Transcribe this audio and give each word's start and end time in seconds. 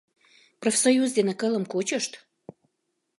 Профсоюз 0.61 1.09
дене 1.17 1.33
кылым 1.41 1.65
кучышт. 1.71 2.11